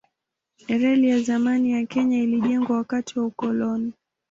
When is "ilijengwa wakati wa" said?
2.23-3.25